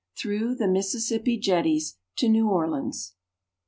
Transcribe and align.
THROUGH 0.17 0.55
THE 0.55 0.67
MISSISSIPPI 0.67 1.37
JETTIES 1.37 1.97
TO 2.15 2.27
NEW 2.27 2.49
ORLEANS. 2.49 3.13